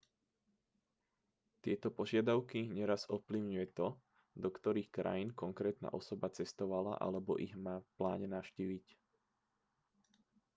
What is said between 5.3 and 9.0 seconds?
konkrétna osoba cestovala alebo ich má v pláne navštíviť